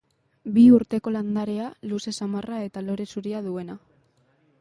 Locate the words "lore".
2.87-3.07